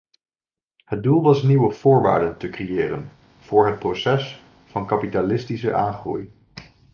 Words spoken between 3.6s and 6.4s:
het proces van kapitalistische aangroei.